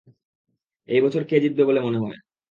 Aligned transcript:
এই 0.89 0.99
বছর 1.01 1.21
কে 1.23 1.35
জিতবে 1.43 1.63
বলে 1.69 1.79
মনে 1.81 1.97
হয়? 1.99 2.17